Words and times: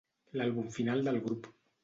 L'àlbum 0.39 0.71
final 0.79 1.05
del 1.09 1.21
grup. 1.29 1.53